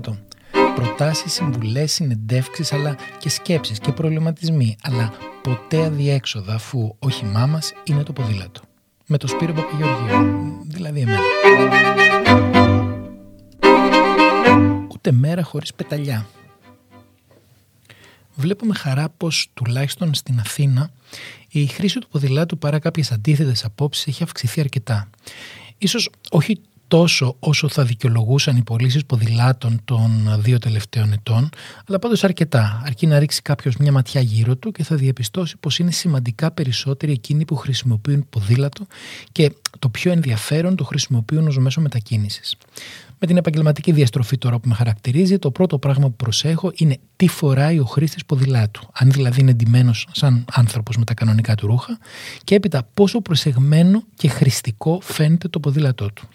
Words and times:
ποδήλατο. 0.00 0.18
Προτάσεις, 0.74 1.32
συμβουλές, 1.32 1.92
συνεντεύξεις 1.92 2.72
αλλά 2.72 2.96
και 3.18 3.28
σκέψεις 3.28 3.78
και 3.78 3.92
προβληματισμοί 3.92 4.76
αλλά 4.82 5.12
ποτέ 5.42 5.84
αδιέξοδα 5.84 6.54
αφού 6.54 6.94
όχημά 6.98 7.46
μας 7.46 7.72
είναι 7.84 8.02
το 8.02 8.12
ποδήλατο. 8.12 8.60
Με 9.06 9.16
το 9.16 9.26
Σπύρο 9.26 9.52
Παπαγεωργίου, 9.52 10.66
δηλαδή 10.66 11.00
εμένα. 11.00 11.18
Ούτε 14.92 15.12
μέρα 15.12 15.42
χωρίς 15.42 15.74
πεταλιά. 15.74 16.26
Βλέπω 18.34 18.66
με 18.66 18.74
χαρά 18.74 19.08
πως 19.16 19.50
τουλάχιστον 19.54 20.14
στην 20.14 20.38
Αθήνα 20.38 20.90
η 21.48 21.66
χρήση 21.66 21.98
του 21.98 22.08
ποδηλάτου 22.08 22.58
παρά 22.58 22.78
κάποιες 22.78 23.12
αντίθετες 23.12 23.64
απόψεις 23.64 24.06
έχει 24.06 24.22
αυξηθεί 24.22 24.60
αρκετά. 24.60 25.10
Ίσως 25.78 26.10
όχι 26.30 26.60
τόσο 26.90 27.36
όσο 27.38 27.68
θα 27.68 27.84
δικαιολογούσαν 27.84 28.56
οι 28.56 28.62
πωλήσεις 28.62 29.04
ποδηλάτων 29.06 29.80
των 29.84 30.36
δύο 30.38 30.58
τελευταίων 30.58 31.12
ετών, 31.12 31.48
αλλά 31.88 31.98
πάντως 31.98 32.24
αρκετά. 32.24 32.82
Αρκεί 32.84 33.06
να 33.06 33.18
ρίξει 33.18 33.42
κάποιος 33.42 33.76
μια 33.76 33.92
ματιά 33.92 34.20
γύρω 34.20 34.56
του 34.56 34.72
και 34.72 34.84
θα 34.84 34.96
διαπιστώσει 34.96 35.56
πως 35.60 35.78
είναι 35.78 35.90
σημαντικά 35.90 36.50
περισσότεροι 36.50 37.12
εκείνοι 37.12 37.44
που 37.44 37.56
χρησιμοποιούν 37.56 38.26
ποδήλατο 38.30 38.86
και 39.32 39.52
το 39.78 39.88
πιο 39.88 40.12
ενδιαφέρον 40.12 40.76
το 40.76 40.84
χρησιμοποιούν 40.84 41.46
ως 41.46 41.58
μέσο 41.58 41.80
μετακίνησης. 41.80 42.56
Με 43.18 43.26
την 43.26 43.36
επαγγελματική 43.36 43.92
διαστροφή 43.92 44.38
τώρα 44.38 44.58
που 44.58 44.68
με 44.68 44.74
χαρακτηρίζει, 44.74 45.38
το 45.38 45.50
πρώτο 45.50 45.78
πράγμα 45.78 46.06
που 46.06 46.16
προσέχω 46.16 46.72
είναι 46.74 46.98
τι 47.16 47.28
φοράει 47.28 47.78
ο 47.78 47.84
χρήστης 47.84 48.24
ποδηλάτου. 48.24 48.88
Αν 48.92 49.10
δηλαδή 49.10 49.40
είναι 49.40 49.50
εντυμένο 49.50 49.92
σαν 50.12 50.44
άνθρωπος 50.52 50.96
με 50.96 51.04
τα 51.04 51.14
κανονικά 51.14 51.54
του 51.54 51.66
ρούχα, 51.66 51.98
και 52.44 52.54
έπειτα 52.54 52.88
πόσο 52.94 53.20
προσεγμένο 53.20 54.02
και 54.14 54.28
χρηστικό 54.28 54.98
φαίνεται 55.02 55.48
το 55.48 55.60
ποδήλατό 55.60 56.12
του. 56.12 56.28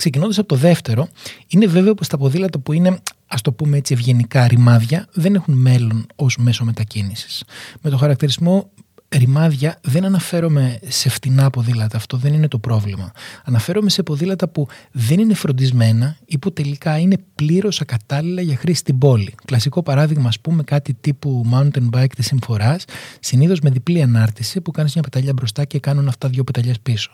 Ξεκινώντας 0.00 0.38
από 0.38 0.48
το 0.48 0.56
δεύτερο, 0.56 1.08
είναι 1.46 1.66
βέβαιο 1.66 1.94
πως 1.94 2.08
τα 2.08 2.18
ποδήλατα 2.18 2.58
που 2.58 2.72
είναι, 2.72 2.98
ας 3.26 3.40
το 3.40 3.52
πούμε 3.52 3.76
έτσι, 3.76 3.94
ευγενικά 3.94 4.46
ρημάδια, 4.46 5.06
δεν 5.12 5.34
έχουν 5.34 5.54
μέλλον 5.54 6.06
ως 6.16 6.36
μέσο 6.36 6.64
μετακίνησης. 6.64 7.44
Με 7.80 7.90
το 7.90 7.96
χαρακτηρισμό 7.96 8.70
ρημάδια 9.16 9.78
δεν 9.82 10.04
αναφέρομαι 10.04 10.78
σε 10.88 11.08
φτηνά 11.08 11.50
ποδήλατα, 11.50 11.96
αυτό 11.96 12.16
δεν 12.16 12.32
είναι 12.32 12.48
το 12.48 12.58
πρόβλημα. 12.58 13.12
Αναφέρομαι 13.44 13.90
σε 13.90 14.02
ποδήλατα 14.02 14.48
που 14.48 14.68
δεν 14.92 15.18
είναι 15.18 15.34
φροντισμένα 15.34 16.16
ή 16.24 16.38
που 16.38 16.52
τελικά 16.52 16.98
είναι 16.98 17.16
πλήρως 17.34 17.80
ακατάλληλα 17.80 18.42
για 18.42 18.56
χρήση 18.56 18.78
στην 18.78 18.98
πόλη. 18.98 19.34
Κλασικό 19.44 19.82
παράδειγμα, 19.82 20.28
ας 20.28 20.40
πούμε, 20.40 20.62
κάτι 20.62 20.94
τύπου 21.00 21.46
mountain 21.52 21.90
bike 21.92 22.12
της 22.14 22.26
συμφοράς, 22.26 22.84
συνήθως 23.20 23.60
με 23.60 23.70
διπλή 23.70 24.02
ανάρτηση 24.02 24.60
που 24.60 24.70
κάνεις 24.70 24.94
μια 24.94 25.02
πεταλιά 25.02 25.32
μπροστά 25.32 25.64
και 25.64 25.78
κάνουν 25.78 26.08
αυτά 26.08 26.28
δύο 26.28 26.44
πεταλιές 26.44 26.80
πίσω. 26.80 27.10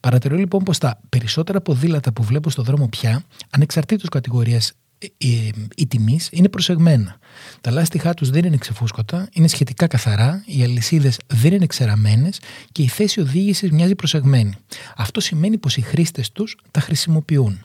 Παρατηρώ 0.00 0.36
λοιπόν 0.36 0.62
πως 0.62 0.78
τα 0.78 1.00
περισσότερα 1.08 1.60
ποδήλατα 1.60 2.12
που 2.12 2.22
βλέπω 2.22 2.50
στο 2.50 2.62
δρόμο 2.62 2.88
πια, 2.88 3.22
ανεξαρτήτως 3.50 4.08
κατηγορίας 4.08 4.72
η, 4.98 5.52
η 5.76 5.86
τιμής 5.86 6.28
είναι 6.32 6.48
προσεγμένα. 6.48 7.18
Τα 7.60 7.70
λάστιχά 7.70 8.14
τους 8.14 8.30
δεν 8.30 8.44
είναι 8.44 8.56
ξεφούσκωτα, 8.56 9.28
είναι 9.32 9.48
σχετικά 9.48 9.86
καθαρά, 9.86 10.42
οι 10.46 10.62
αλυσίδες 10.62 11.18
δεν 11.26 11.52
είναι 11.52 11.66
ξεραμένες 11.66 12.40
και 12.72 12.82
η 12.82 12.88
θέση 12.88 13.20
οδήγησης 13.20 13.70
μοιάζει 13.70 13.94
προσεγμένη. 13.94 14.54
Αυτό 14.96 15.20
σημαίνει 15.20 15.58
πως 15.58 15.76
οι 15.76 15.80
χρήστες 15.80 16.32
τους 16.32 16.56
τα 16.70 16.80
χρησιμοποιούν. 16.80 17.64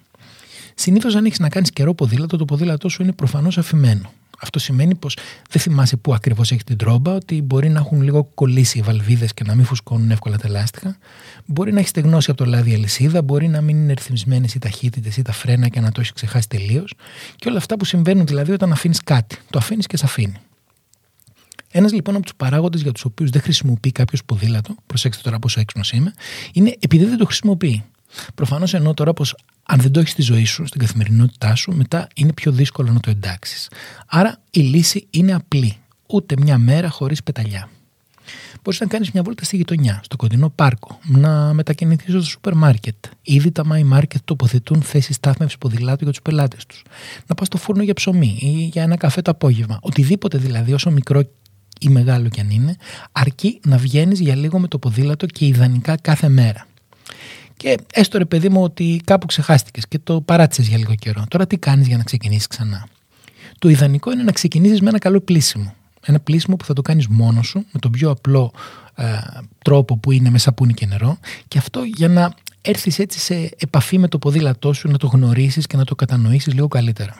Συνήθως, 0.75 1.15
αν 1.15 1.25
έχεις 1.25 1.39
να 1.39 1.49
κάνεις 1.49 1.71
καιρό 1.71 1.93
ποδήλατο, 1.93 2.37
το 2.37 2.45
ποδήλατό 2.45 2.89
σου 2.89 3.01
είναι 3.01 3.11
προφανώς 3.11 3.57
αφημένο. 3.57 4.13
Αυτό 4.43 4.59
σημαίνει 4.59 4.95
πως 4.95 5.17
δεν 5.49 5.61
θυμάσαι 5.61 5.97
πού 5.97 6.13
ακριβώς 6.13 6.51
έχει 6.51 6.63
την 6.63 6.77
τρόμπα, 6.77 7.13
ότι 7.13 7.41
μπορεί 7.41 7.69
να 7.69 7.79
έχουν 7.79 8.01
λίγο 8.01 8.23
κολλήσει 8.23 8.77
οι 8.77 8.81
βαλβίδες 8.81 9.33
και 9.33 9.43
να 9.43 9.55
μην 9.55 9.65
φουσκώνουν 9.65 10.11
εύκολα 10.11 10.37
τα 10.37 10.49
λάστιχα. 10.49 10.97
Μπορεί 11.45 11.71
να 11.71 11.77
έχεις 11.77 11.89
στεγνώσει 11.89 12.31
από 12.31 12.43
το 12.43 12.49
λάδι 12.49 12.73
αλυσίδα, 12.73 13.21
μπορεί 13.21 13.47
να 13.47 13.61
μην 13.61 13.77
είναι 13.77 13.93
ρυθμισμένες 13.93 14.53
οι 14.53 14.59
ταχύτητες 14.59 15.17
ή 15.17 15.21
τα 15.21 15.31
φρένα 15.31 15.67
και 15.67 15.79
να 15.79 15.91
το 15.91 15.99
έχεις 15.99 16.13
ξεχάσει 16.13 16.47
τελείως. 16.47 16.93
Και 17.35 17.49
όλα 17.49 17.57
αυτά 17.57 17.77
που 17.77 17.85
συμβαίνουν 17.85 18.25
δηλαδή 18.25 18.51
όταν 18.51 18.71
αφήνεις 18.71 19.03
κάτι. 19.03 19.37
Το 19.49 19.57
αφήνεις 19.57 19.87
και 19.87 19.97
σε 19.97 20.05
αφήνει. 20.05 20.35
Ένας 21.71 21.93
λοιπόν 21.93 22.15
από 22.15 22.23
τους 22.23 22.35
παράγοντες 22.37 22.81
για 22.81 22.91
τους 22.91 23.05
οποίους 23.05 23.29
δεν 23.29 23.41
χρησιμοποιεί 23.41 23.91
κάποιος 23.91 24.23
ποδήλατο, 24.25 24.75
προσέξτε 24.85 25.23
τώρα 25.23 25.39
πόσο 25.39 25.59
έξυπνος 25.59 25.91
είμαι, 25.91 26.13
είναι 26.53 26.75
επειδή 26.79 27.05
δεν 27.05 27.17
το 27.17 27.25
χρησιμοποιεί. 27.25 27.83
Προφανώς 28.35 28.73
εννοώ 28.73 28.93
τώρα 28.93 29.13
πως 29.13 29.35
αν 29.63 29.79
δεν 29.79 29.91
το 29.91 29.99
έχεις 29.99 30.11
στη 30.11 30.21
ζωή 30.21 30.45
σου, 30.45 30.65
στην 30.65 30.79
καθημερινότητά 30.79 31.55
σου, 31.55 31.75
μετά 31.75 32.07
είναι 32.15 32.33
πιο 32.33 32.51
δύσκολο 32.51 32.91
να 32.91 32.99
το 32.99 33.09
εντάξεις. 33.09 33.69
Άρα 34.07 34.41
η 34.51 34.59
λύση 34.59 35.07
είναι 35.09 35.33
απλή. 35.33 35.75
Ούτε 36.07 36.35
μια 36.39 36.57
μέρα 36.57 36.89
χωρίς 36.89 37.23
πεταλιά. 37.23 37.69
Μπορείς 38.63 38.79
να 38.79 38.85
κάνεις 38.85 39.11
μια 39.11 39.23
βόλτα 39.23 39.43
στη 39.43 39.55
γειτονιά, 39.55 39.99
στο 40.03 40.15
κοντινό 40.15 40.49
πάρκο, 40.49 40.99
να 41.03 41.53
μετακινηθείς 41.53 42.13
στο 42.13 42.23
σούπερ 42.23 42.53
μάρκετ. 42.53 42.95
Ήδη 43.21 43.51
τα 43.51 43.63
My 43.71 43.97
Market 43.97 44.21
τοποθετούν 44.25 44.81
θέσεις 44.81 45.15
στάθμευσης 45.15 45.57
ποδηλάτου 45.57 46.03
για 46.03 46.11
τους 46.11 46.21
πελάτες 46.21 46.65
τους. 46.65 46.83
Να 47.27 47.35
πας 47.35 47.47
στο 47.47 47.57
φούρνο 47.57 47.83
για 47.83 47.93
ψωμί 47.93 48.37
ή 48.41 48.69
για 48.71 48.83
ένα 48.83 48.97
καφέ 48.97 49.21
το 49.21 49.31
απόγευμα. 49.31 49.79
Οτιδήποτε 49.81 50.37
δηλαδή, 50.37 50.73
όσο 50.73 50.91
μικρό 50.91 51.21
ή 51.79 51.89
μεγάλο 51.89 52.29
κι 52.29 52.39
αν 52.39 52.49
είναι, 52.49 52.75
αρκεί 53.11 53.59
να 53.65 53.77
βγαίνεις 53.77 54.19
για 54.19 54.35
λίγο 54.35 54.59
με 54.59 54.67
το 54.67 54.77
ποδήλατο 54.77 55.25
και 55.25 55.45
ιδανικά 55.45 55.97
κάθε 55.97 56.29
μέρα. 56.29 56.65
Και 57.61 57.77
έστω 57.93 58.17
ρε 58.17 58.25
παιδί 58.25 58.49
μου 58.49 58.63
ότι 58.63 59.01
κάπου 59.05 59.25
ξεχάστηκες 59.25 59.87
και 59.87 59.99
το 59.99 60.21
παράτησες 60.21 60.67
για 60.67 60.77
λίγο 60.77 60.95
καιρό. 60.95 61.23
Τώρα 61.27 61.47
τι 61.47 61.57
κάνεις 61.57 61.87
για 61.87 61.97
να 61.97 62.03
ξεκινήσεις 62.03 62.47
ξανά; 62.47 62.87
Το 63.59 63.69
ιδανικό 63.69 64.11
είναι 64.11 64.23
να 64.23 64.31
ξεκινήσεις 64.31 64.81
με 64.81 64.89
ένα 64.89 64.99
καλό 64.99 65.21
πλήσιμο. 65.21 65.73
Ένα 66.01 66.19
πλήσιμο 66.19 66.55
που 66.55 66.65
θα 66.65 66.73
το 66.73 66.81
κάνεις 66.81 67.07
μόνος 67.07 67.47
σου, 67.47 67.65
με 67.71 67.79
τον 67.79 67.91
πιο 67.91 68.09
απλό 68.09 68.51
ε, 68.95 69.05
τρόπο 69.63 69.97
που 69.97 70.11
είναι 70.11 70.29
με 70.29 70.37
σαπούνι 70.37 70.73
και 70.73 70.85
νερό. 70.85 71.17
Και 71.47 71.57
αυτό 71.57 71.83
για 71.83 72.07
να 72.07 72.33
έρθεις 72.61 72.99
έτσι 72.99 73.19
σε 73.19 73.49
επαφή 73.57 73.97
με 73.97 74.07
το 74.07 74.17
ποδήλατό 74.17 74.73
σου, 74.73 74.87
να 74.87 74.97
το 74.97 75.07
γνωρίσεις 75.07 75.67
και 75.67 75.77
να 75.77 75.85
το 75.85 75.95
κατανοήσεις 75.95 76.53
λίγο 76.53 76.67
καλύτερα. 76.67 77.15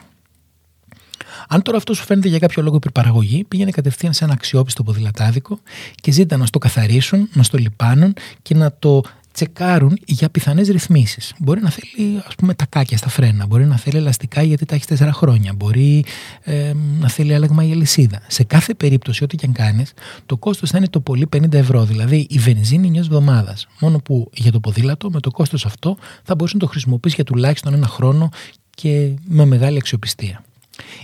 Αν 1.48 1.62
τώρα 1.62 1.78
αυτό 1.78 1.94
σου 1.94 2.04
φαίνεται 2.04 2.28
για 2.28 2.40
κάποιο 2.40 2.64
λόγο 2.64 2.76
υπερπαραγωγή, 2.76 3.44
πήγαινε 3.44 3.72
κατευθείαν 3.72 4.14
σε 4.14 4.24
ένα 4.24 4.34
αξιόπιστο 4.34 4.84
ποδηλατάδικο 4.84 5.60
και 5.96 6.12
ζήτα 6.12 6.38
να 6.38 6.46
στο 6.46 6.60
καθαρίσουν, 6.60 7.30
να 7.34 7.44
στο 7.44 7.58
λιπάνουν 7.58 8.14
και 8.42 8.56
να 8.56 8.74
το 8.80 9.04
τσεκάρουν 9.32 9.98
για 10.06 10.30
πιθανές 10.30 10.68
ρυθμίσεις. 10.68 11.34
Μπορεί 11.40 11.62
να 11.62 11.70
θέλει 11.70 12.22
ας 12.28 12.36
πούμε 12.36 12.54
τακάκια 12.54 12.98
στα 12.98 13.10
φρένα, 13.10 13.46
μπορεί 13.46 13.66
να 13.66 13.78
θέλει 13.78 13.98
ελαστικά 13.98 14.42
γιατί 14.42 14.66
τα 14.66 14.76
έχεις 14.76 15.02
4 15.02 15.10
χρόνια, 15.12 15.54
μπορεί 15.54 16.06
ε, 16.42 16.74
να 17.00 17.10
θέλει 17.10 17.34
άλλαγμα 17.34 17.64
η 17.64 17.72
αλυσίδα. 17.72 18.22
Σε 18.28 18.44
κάθε 18.44 18.74
περίπτωση, 18.74 19.24
ό,τι 19.24 19.36
και 19.36 19.46
αν 19.46 19.54
κάνεις, 19.54 19.94
το 20.26 20.38
κόστος 20.38 20.70
θα 20.70 20.78
είναι 20.78 20.88
το 20.88 21.00
πολύ 21.00 21.28
50 21.36 21.54
ευρώ, 21.54 21.86
δηλαδή 21.86 22.28
η 22.30 22.38
βενζίνη 22.38 22.90
μια 22.90 23.02
εβδομάδας. 23.02 23.68
Μόνο 23.80 24.00
που 24.00 24.30
για 24.34 24.52
το 24.52 24.60
ποδήλατο, 24.60 25.10
με 25.10 25.20
το 25.20 25.32
κόστος 25.32 25.66
αυτό, 25.66 25.98
θα 26.24 26.36
μπορούσε 26.36 26.56
να 26.56 26.62
το 26.62 26.68
χρησιμοποιήσεις 26.68 27.16
για 27.16 27.26
τουλάχιστον 27.26 27.74
ένα 27.74 27.88
χρόνο 27.88 28.30
και 28.76 29.12
με 29.28 29.46
μεγάλη 29.46 29.78
αξιοπιστία. 29.78 30.44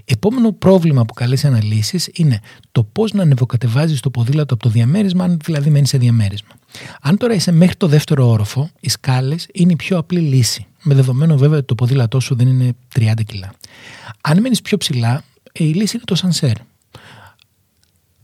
Επόμενο 0.06 0.52
πρόβλημα 0.52 1.06
που 1.06 1.14
καλέσει 1.14 1.48
αναλύσεις 1.48 2.10
είναι 2.14 2.40
το 2.72 2.84
πώς 2.84 3.14
να 3.14 3.22
ανεβοκατεβάζεις 3.22 4.00
το 4.00 4.10
ποδήλατο 4.10 4.54
από 4.54 4.64
το 4.64 4.70
διαμέρισμα, 4.70 5.24
αν 5.24 5.40
δηλαδή 5.46 5.70
μένεις 5.70 5.90
σε 5.90 5.98
διαμέρισμα. 5.98 6.50
Αν 7.02 7.18
τώρα 7.18 7.34
είσαι 7.34 7.52
μέχρι 7.52 7.76
το 7.76 7.88
δεύτερο 7.88 8.30
όροφο, 8.30 8.70
οι 8.80 8.90
σκάλες 8.90 9.48
είναι 9.54 9.72
η 9.72 9.76
πιο 9.76 9.98
απλή 9.98 10.20
λύση. 10.20 10.66
Με 10.82 10.96
δεδομένο 10.96 11.38
βέβαια 11.38 11.58
ότι 11.58 11.68
το 11.68 11.76
ποδήλατό 11.76 12.20
σου 12.20 12.36
δεν 12.36 12.48
είναι 12.48 12.76
30 12.96 13.12
κιλά. 13.26 13.54
Αν 14.22 14.42
μένει 14.42 14.58
πιο 14.64 14.78
ψηλά, 14.78 15.24
η 15.52 15.64
λύση 15.64 15.96
είναι 15.96 16.06
το 16.06 16.16
σανσέρ. 16.16 16.56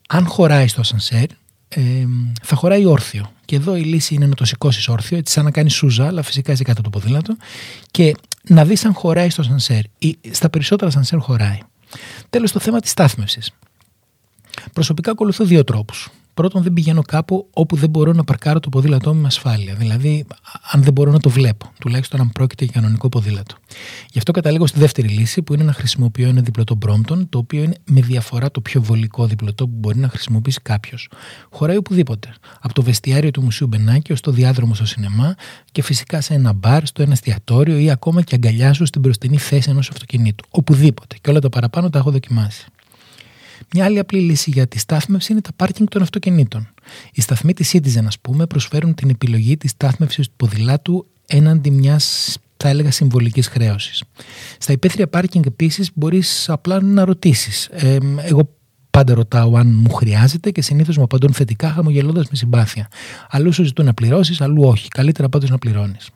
Αν 0.08 0.26
χωράει 0.26 0.68
στο 0.68 0.84
σανσέρ, 0.84 1.26
ε, 1.68 2.06
θα 2.44 2.56
χωράει 2.56 2.86
όρθιο. 2.86 3.32
Και 3.46 3.56
εδώ 3.56 3.76
η 3.76 3.82
λύση 3.82 4.14
είναι 4.14 4.26
να 4.26 4.36
το 4.36 4.46
σηκώσεις 4.46 4.88
όρθιο, 4.88 5.18
έτσι 5.18 5.34
σαν 5.34 5.44
να 5.44 5.52
κάνεις 5.52 5.74
σούζα, 5.74 6.08
αλλά 6.08 6.22
φυσικά 6.22 6.52
είσαι 6.52 6.64
κάτω 6.64 6.82
από 6.82 6.90
το 6.90 7.00
ποδήλατο. 7.00 7.36
Και 7.92 8.16
να 8.48 8.66
δεις 8.66 8.86
αν 8.86 8.94
χωράει 8.94 9.30
στο 9.30 9.44
σανσέρ. 9.44 9.82
Ή 9.98 10.18
στα 10.32 10.50
περισσότερα 10.50 10.92
σανσέρ 10.92 11.20
χωράει. 11.20 11.58
Τέλος, 12.30 12.52
το 12.52 12.60
θέμα 12.60 12.80
της 12.80 12.92
στάθμευσης. 12.92 13.52
Προσωπικά 14.74 15.12
ακολουθώ 15.12 15.46
δύο 15.46 15.64
τρόπους. 15.64 16.10
Πρώτον, 16.34 16.64
δεν 16.64 16.74
πηγαίνω 16.74 17.02
κάπου 17.02 17.48
όπου 17.54 17.76
δεν 17.76 17.90
μπορώ 17.90 18.14
να 18.14 18.24
παρκάρω 18.24 18.60
το 18.60 18.70
ποδήλατό 18.70 19.14
μου 19.14 19.22
με 19.22 19.28
ασφάλεια. 19.28 19.76
Δηλαδή, 19.76 20.26
αν 20.72 20.84
δεν 20.84 20.94
μπορώ 20.94 21.12
να 21.12 21.20
το 21.20 21.30
βλέπω, 21.30 21.72
τουλάχιστον 21.80 22.20
αν 22.20 22.32
πρόκειται 22.32 22.64
για 22.64 22.74
κανονικό 22.74 23.10
ποδήλατο. 23.10 23.56
Γι' 24.12 24.18
αυτό 24.18 24.32
καταλήγω 24.32 24.68
στη 24.68 24.80
δεύτερη 24.80 25.08
λύση, 25.08 25.42
που 25.42 25.54
είναι 25.54 25.64
να 25.64 25.74
χρησιμοποιώ 25.74 26.28
ένα 26.28 26.42
διπλωτό 26.42 26.78
Brompton, 26.86 27.28
το 27.30 27.38
οποίο 27.38 27.64
είναι 27.64 27.76
με 27.86 28.02
διαφορά 28.02 28.52
το 28.52 28.62
πιο 28.62 28.82
βολικό 28.82 29.26
διπλωτό 29.26 29.68
που 29.68 29.76
μπορεί 29.76 29.98
να 30.00 30.10
χρησιμοποιήσει 30.10 30.60
κάποιος. 30.62 31.10
Χωράει 31.50 31.78
οπουδήποτε. 31.78 32.34
Από 32.62 32.74
το 32.74 32.82
βεστιάριο 32.82 33.32
του 33.32 33.42
Μουσείου 33.42 33.68
Μπενάκη 33.68 34.12
ως 34.12 34.22
το 34.22 34.32
διάδρομο 34.32 34.74
στο 34.74 34.86
σινεμά 34.86 35.36
και 35.72 35.82
φυσικά 35.82 36.22
σε 36.22 36.34
ένα 36.34 36.54
μπαρ, 36.54 36.86
στο 36.86 37.02
ένα 37.02 37.12
εστιατόριο 37.12 37.78
ή 37.78 37.92
ακόμα 37.92 38.22
και 38.22 38.36
αγκαλιά 38.36 38.74
σου 38.74 38.86
στην 38.86 39.02
μπροστινή 39.02 39.38
θέση 39.38 39.70
ενός 39.70 39.90
αυτοκινήτου. 39.90 40.46
Οπουδήποτε. 40.50 41.16
Και 41.22 41.30
όλα 41.30 41.40
τα 41.40 41.50
παραπάνω 41.50 41.90
τα 41.90 41.98
έχω 41.98 42.12
δοκιμάσει. 42.12 42.66
Μια 43.74 43.86
άλλη 43.86 44.00
απλή 44.00 44.20
λύση 44.20 44.50
για 44.50 44.68
τη 44.68 44.80
στάθμευση 44.80 45.32
είναι 45.32 45.42
τα 45.42 45.52
πάρκινγκ 45.56 45.88
των 45.88 46.02
αυτοκινήτων. 46.02 46.68
Οι 47.14 47.22
σταθμοί 47.22 47.54
της 47.54 47.72
Citizen, 47.74 48.06
ας 48.06 48.20
πούμε, 48.20 48.46
προσφέρουν 48.46 48.94
την 48.94 49.10
επιλογή 49.10 49.58
της 49.58 49.72
στάθμευσης 49.72 50.28
του 50.28 50.34
ποδηλάτου 50.36 51.08
έναντι 51.28 51.72
μιας 51.72 52.38
θα 52.58 52.70
έλεγα 52.70 52.92
συμβολικής 52.92 53.48
χρέωσης. 53.48 54.04
Στα 54.58 54.72
υπαίθρια 54.72 55.08
πάρκινγκ 55.08 55.46
επίσης 55.46 55.90
μπορείς 55.94 56.50
απλά 56.50 56.82
να 56.82 57.06
ρωτήσεις. 57.06 57.66
Ε, 57.72 57.98
εγώ 58.18 58.50
πάντα 58.90 59.14
ρωτάω 59.14 59.56
αν 59.58 59.68
μου 59.68 59.94
χρειάζεται 59.94 60.52
και 60.52 60.62
συνήθως 60.62 60.98
μου 60.98 61.04
απαντούν 61.04 61.34
θετικά, 61.34 61.70
χαμογελώντας 61.70 62.30
με 62.30 62.36
συμπάθεια. 62.36 62.88
Αλλού 63.30 63.52
σου 63.54 63.64
ζητούν 63.64 63.86
να 63.86 63.94
πληρώσεις, 63.94 64.42
αλλού 64.42 64.64
όχι. 64.64 64.88
Καλύτερα 64.88 65.30
πάντως 65.30 65.50
να 65.50 65.58
πληρώνεις. 65.58 66.10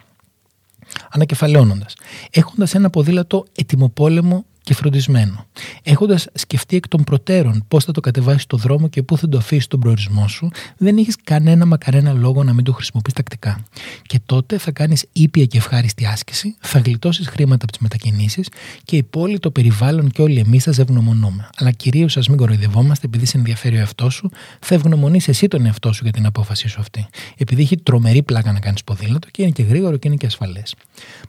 Ανακεφαλαιώνοντας, 1.10 1.96
έχοντας 2.32 2.76
ένα 2.76 2.90
ποδήλατο 2.90 3.46
ετοιμοπόλεμο 3.56 4.46
και 4.68 4.74
φροντισμένο. 4.74 5.46
Έχοντας 5.84 6.28
σκεφτεί 6.34 6.76
εκ 6.76 6.88
των 6.88 7.04
προτέρων 7.04 7.64
πώς 7.68 7.84
θα 7.84 7.92
το 7.92 8.00
κατεβάσεις 8.00 8.42
στο 8.42 8.58
δρόμο 8.58 8.88
και 8.88 9.04
πού 9.04 9.18
θα 9.18 9.30
το 9.30 9.38
αφήσεις 9.38 9.64
στον 9.64 9.80
προορισμό 9.80 10.28
σου, 10.28 10.50
δεν 10.78 10.98
έχει 10.98 11.12
κανένα 11.24 11.66
μα 11.66 11.78
κανένα 11.78 12.14
λόγο 12.14 12.44
να 12.44 12.54
μην 12.54 12.64
το 12.64 12.74
χρησιμοποιείς 12.74 13.14
τακτικά. 13.14 13.64
Και 14.02 14.20
τότε 14.26 14.58
θα 14.58 14.72
κάνεις 14.72 15.06
ήπια 15.12 15.46
και 15.46 15.58
ευχάριστη 15.58 16.06
άσκηση, 16.06 16.56
θα 16.60 16.80
γλιτώσεις 16.80 17.28
χρήματα 17.28 17.64
από 17.64 17.72
τις 17.72 17.82
μετακινήσεις 17.82 18.50
και 18.84 18.96
η 18.96 19.04
πόλη, 19.04 19.40
το 19.40 19.52
περιβάλλον 19.52 20.10
και 20.10 20.22
όλοι 20.22 20.40
εμείς 20.40 20.64
θα 20.64 20.72
σε 20.72 20.82
ευγνωμονούμε. 20.82 21.50
Αλλά 21.58 21.72
κυρίως 21.72 22.18
α 22.18 22.22
μην 22.28 22.38
κοροϊδευόμαστε, 22.38 23.06
επειδή 23.06 23.26
σε 23.26 23.38
ενδιαφέρει 23.38 23.76
ο 23.76 23.80
εαυτός 23.80 24.14
σου, 24.14 24.30
θα 24.60 24.76
ευγνωμονείς 24.76 25.28
εσύ 25.28 25.48
τον 25.48 25.66
εαυτό 25.66 25.94
σου 25.94 26.04
για 26.04 26.12
την 26.12 26.26
απόφασή 26.26 26.68
σου 26.68 26.80
αυτή. 26.80 27.08
Επειδή 27.38 27.62
έχει 27.62 27.78
τρομερή 27.78 28.24
πλάκα 28.24 28.52
να 28.52 28.60
κάνεις 28.60 28.84
ποδήλατο 28.84 29.28
και 29.32 29.42
είναι 29.42 29.52
και 29.52 29.64
γρήγορο 29.64 29.98
και 29.98 30.08
είναι 30.08 30.18
και 30.18 30.26
ασφαλές. 30.26 30.76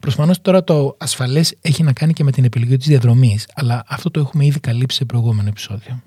Προφανώ 0.00 0.32
τώρα 0.42 0.64
το 0.64 0.96
ασφαλές 0.98 1.54
έχει 1.60 1.82
να 1.82 1.92
κάνει 1.92 2.12
και 2.12 2.24
με 2.24 2.30
την 2.30 2.44
επιλογή 2.44 2.76
της 2.76 2.86
διαδρομής 2.86 3.26
αλλά 3.54 3.84
αυτό 3.86 4.10
το 4.10 4.20
έχουμε 4.20 4.44
ήδη 4.44 4.60
καλύψει 4.60 4.96
σε 4.96 5.04
προηγούμενο 5.04 5.48
επεισόδιο. 5.48 6.02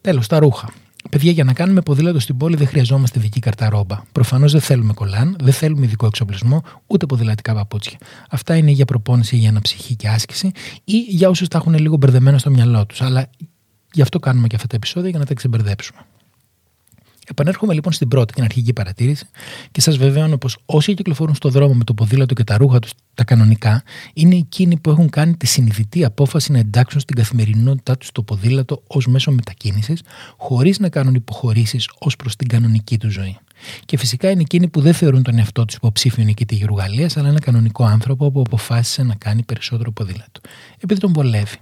Τέλος, 0.00 0.26
τα 0.26 0.38
ρούχα. 0.38 0.68
Παιδιά, 1.10 1.30
για 1.30 1.44
να 1.44 1.52
κάνουμε 1.52 1.80
ποδήλατο 1.80 2.18
στην 2.18 2.36
πόλη 2.36 2.56
δεν 2.56 2.66
χρειαζόμαστε 2.66 3.20
δική 3.20 3.40
καρταρόμπα. 3.40 4.02
Προφανώς 4.12 4.52
δεν 4.52 4.60
θέλουμε 4.60 4.92
κολάν, 4.92 5.36
δεν 5.40 5.52
θέλουμε 5.52 5.84
ειδικό 5.84 6.06
εξοπλισμό, 6.06 6.62
ούτε 6.86 7.06
ποδηλατικά 7.06 7.54
παπούτσια. 7.54 7.98
Αυτά 8.30 8.56
είναι 8.56 8.70
για 8.70 8.84
προπόνηση, 8.84 9.36
για 9.36 9.48
αναψυχή 9.48 9.94
και 9.94 10.08
άσκηση 10.08 10.50
ή 10.84 10.98
για 10.98 11.28
όσους 11.28 11.48
τα 11.48 11.58
έχουν 11.58 11.74
λίγο 11.74 11.96
μπερδεμένα 11.96 12.38
στο 12.38 12.50
μυαλό 12.50 12.86
τους. 12.86 13.02
Αλλά 13.02 13.30
γι' 13.92 14.02
αυτό 14.02 14.18
κάνουμε 14.18 14.46
και 14.46 14.54
αυτά 14.54 14.66
τα 14.66 14.76
επεισόδια 14.76 15.10
για 15.10 15.18
να 15.18 15.24
τα 15.24 15.34
ξεμπερδέψουμε. 15.34 16.00
Επανέρχομαι 17.26 17.74
λοιπόν 17.74 17.92
στην 17.92 18.08
πρώτη, 18.08 18.32
την 18.34 18.44
αρχική 18.44 18.72
παρατήρηση 18.72 19.26
και 19.70 19.80
σας 19.80 19.96
βεβαιώνω 19.96 20.36
πως 20.38 20.58
όσοι 20.66 20.94
κυκλοφορούν 20.94 21.34
στον 21.34 21.50
δρόμο 21.50 21.74
με 21.74 21.84
το 21.84 21.94
ποδήλατο 21.94 22.34
και 22.34 22.44
τα 22.44 22.56
ρούχα 22.56 22.78
τους 22.78 22.92
τα 23.14 23.24
κανονικά, 23.24 23.82
είναι 24.14 24.36
εκείνοι 24.36 24.78
που 24.78 24.90
έχουν 24.90 25.10
κάνει 25.10 25.36
τη 25.36 25.46
συνειδητή 25.46 26.04
απόφαση 26.04 26.52
να 26.52 26.58
εντάξουν 26.58 27.00
στην 27.00 27.16
καθημερινότητά 27.16 27.96
τους 27.96 28.12
το 28.12 28.22
ποδήλατο 28.22 28.82
ως 28.86 29.06
μέσο 29.06 29.30
μετακίνησης, 29.30 30.02
χωρίς 30.36 30.78
να 30.78 30.88
κάνουν 30.88 31.14
υποχωρήσεις 31.14 31.88
ως 31.98 32.16
προς 32.16 32.36
την 32.36 32.48
κανονική 32.48 32.98
τους 32.98 33.12
ζωή. 33.12 33.38
Και 33.84 33.96
φυσικά 33.96 34.30
είναι 34.30 34.40
εκείνοι 34.40 34.68
που 34.68 34.80
δεν 34.80 34.94
θεωρούν 34.94 35.22
τον 35.22 35.38
εαυτό 35.38 35.64
τους 35.64 35.74
υποψήφιο 35.74 36.24
νικητή 36.24 36.54
γερουγαλία, 36.54 37.10
αλλά 37.14 37.28
ένα 37.28 37.40
κανονικό 37.40 37.84
άνθρωπο 37.84 38.30
που 38.30 38.40
αποφάσισε 38.40 39.02
να 39.02 39.14
κάνει 39.14 39.42
περισσότερο 39.42 39.90
ποδήλατο. 39.92 40.40
Επειδή 40.80 41.00
τον 41.00 41.12
βολεύει. 41.12 41.56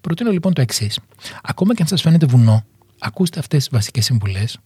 Προτείνω 0.00 0.30
λοιπόν 0.30 0.52
το 0.52 0.60
εξής. 0.60 0.98
Ακόμα 1.42 1.74
και 1.74 1.82
αν 1.82 1.88
σας 1.88 2.02
φαίνεται 2.02 2.26
βουνό, 2.26 2.64
ακούστε 2.98 3.38
αυτές 3.38 3.58
τις 3.58 3.68
βασικές 3.72 4.04
συμβουλές, 4.04 4.58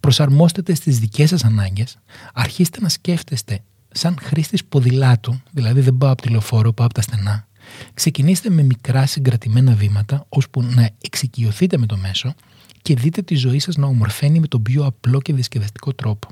προσαρμόστε 0.00 0.74
στις 0.74 0.98
δικές 0.98 1.28
σας 1.28 1.44
ανάγκες, 1.44 1.98
αρχίστε 2.32 2.80
να 2.80 2.88
σκέφτεστε 2.88 3.60
σαν 3.92 4.18
χρήστης 4.22 4.64
ποδηλάτου, 4.64 5.40
δηλαδή 5.50 5.80
δεν 5.80 5.96
πάω 5.96 6.10
από 6.10 6.22
τη 6.22 6.28
λεωφόρο, 6.28 6.72
πάω 6.72 6.86
από 6.86 6.94
τα 6.94 7.02
στενά. 7.02 7.46
Ξεκινήστε 7.94 8.50
με 8.50 8.62
μικρά 8.62 9.06
συγκρατημένα 9.06 9.74
βήματα, 9.74 10.26
ώσπου 10.28 10.62
να 10.62 10.90
εξοικειωθείτε 11.00 11.78
με 11.78 11.86
το 11.86 11.96
μέσο 11.96 12.34
και 12.82 12.94
δείτε 12.94 13.22
τη 13.22 13.34
ζωή 13.34 13.58
σας 13.58 13.76
να 13.76 13.86
ομορφαίνει 13.86 14.40
με 14.40 14.46
τον 14.46 14.62
πιο 14.62 14.84
απλό 14.84 15.20
και 15.20 15.32
διασκεδαστικό 15.32 15.92
τρόπο. 15.92 16.28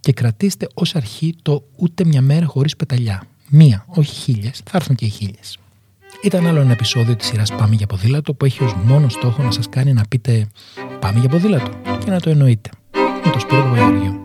Και 0.00 0.12
κρατήστε 0.12 0.66
ως 0.74 0.94
αρχή 0.94 1.34
το 1.42 1.64
ούτε 1.76 2.04
μια 2.04 2.22
μέρα 2.22 2.46
χωρίς 2.46 2.76
πεταλιά. 2.76 3.26
Μία, 3.48 3.84
όχι 3.88 4.14
χίλιες, 4.14 4.62
θα 4.64 4.76
έρθουν 4.76 4.96
και 4.96 5.04
οι 5.04 5.08
χίλιες. 5.08 5.58
Ήταν 6.22 6.46
άλλο 6.46 6.60
ένα 6.60 6.72
επεισόδιο 6.72 7.16
της 7.16 7.26
σειράς 7.26 7.50
Πάμε 7.50 7.74
για 7.74 7.86
ποδήλατο 7.86 8.34
που 8.34 8.44
έχει 8.44 8.64
ως 8.64 8.74
μόνο 8.74 9.08
στόχο 9.08 9.42
να 9.42 9.50
σας 9.50 9.68
κάνει 9.68 9.92
να 9.92 10.04
πείτε 10.08 10.46
Πάμε 11.02 11.20
για 11.20 11.28
ποδήλατο 11.28 11.70
και 12.04 12.10
να 12.10 12.20
το 12.20 12.30
εννοείτε. 12.30 12.70
Με 13.24 13.30
το 13.32 13.38
Σπύρο 13.38 13.62
Παπαγεωργίου. 13.62 14.21